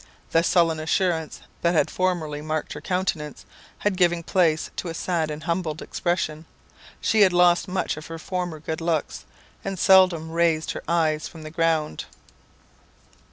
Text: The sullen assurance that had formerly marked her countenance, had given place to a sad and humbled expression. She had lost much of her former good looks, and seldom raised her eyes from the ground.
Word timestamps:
The 0.31 0.41
sullen 0.41 0.79
assurance 0.79 1.41
that 1.61 1.75
had 1.75 1.91
formerly 1.91 2.41
marked 2.41 2.73
her 2.73 2.81
countenance, 2.81 3.45
had 3.77 3.95
given 3.97 4.23
place 4.23 4.71
to 4.77 4.87
a 4.87 4.95
sad 4.95 5.29
and 5.29 5.43
humbled 5.43 5.79
expression. 5.79 6.45
She 6.99 7.21
had 7.21 7.31
lost 7.31 7.67
much 7.67 7.97
of 7.97 8.07
her 8.07 8.17
former 8.17 8.59
good 8.59 8.81
looks, 8.81 9.25
and 9.63 9.77
seldom 9.77 10.31
raised 10.31 10.71
her 10.71 10.81
eyes 10.87 11.27
from 11.27 11.43
the 11.43 11.51
ground. 11.51 12.05